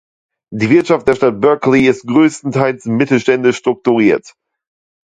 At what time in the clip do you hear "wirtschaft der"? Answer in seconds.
0.71-1.13